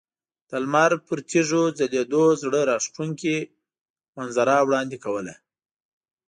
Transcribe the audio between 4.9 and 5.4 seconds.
کوله.